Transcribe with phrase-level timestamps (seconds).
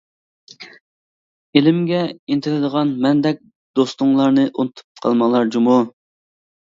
[1.59, 1.99] ئىلىمگە
[2.35, 3.45] ئىنتىلىدىغان مەندەك
[3.81, 5.77] دوستۇڭلارنى ئۇنتۇپ قالماڭلار-جۇمۇ!